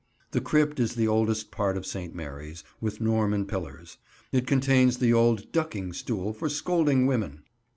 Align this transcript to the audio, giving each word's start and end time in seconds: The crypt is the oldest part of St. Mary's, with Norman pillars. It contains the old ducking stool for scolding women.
The 0.31 0.41
crypt 0.41 0.79
is 0.79 0.95
the 0.95 1.07
oldest 1.07 1.51
part 1.51 1.77
of 1.77 1.85
St. 1.85 2.15
Mary's, 2.15 2.63
with 2.79 2.99
Norman 3.01 3.45
pillars. 3.45 3.99
It 4.31 4.47
contains 4.47 4.97
the 4.97 5.13
old 5.13 5.51
ducking 5.51 5.93
stool 5.93 6.33
for 6.33 6.49
scolding 6.49 7.05
women. 7.05 7.43